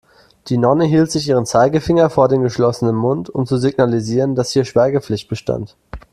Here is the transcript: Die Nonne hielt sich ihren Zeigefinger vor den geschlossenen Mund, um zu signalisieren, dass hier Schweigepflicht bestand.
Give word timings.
Die 0.47 0.57
Nonne 0.57 0.85
hielt 0.85 1.11
sich 1.11 1.27
ihren 1.29 1.45
Zeigefinger 1.45 2.09
vor 2.09 2.27
den 2.27 2.41
geschlossenen 2.41 2.95
Mund, 2.95 3.29
um 3.29 3.45
zu 3.45 3.57
signalisieren, 3.57 4.33
dass 4.33 4.49
hier 4.49 4.65
Schweigepflicht 4.65 5.29
bestand. 5.29 5.75